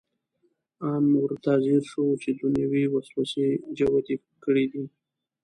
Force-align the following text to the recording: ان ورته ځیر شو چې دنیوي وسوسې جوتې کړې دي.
ان 0.89 1.05
ورته 1.23 1.51
ځیر 1.63 1.83
شو 1.91 2.05
چې 2.21 2.29
دنیوي 2.39 2.83
وسوسې 2.93 3.47
جوتې 3.77 4.15
کړې 4.43 4.65
دي. 4.71 4.83